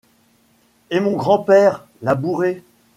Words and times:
Et 0.89 0.99
mon 0.99 1.15
grand-père— 1.15 1.85
la 2.01 2.15
bourrée!— 2.15 2.63